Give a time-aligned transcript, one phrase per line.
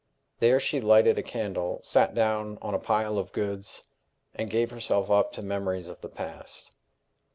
[0.39, 3.83] There she lighted a candle, sat down on a pile of goods,
[4.33, 6.71] and gave herself up to memories of the past.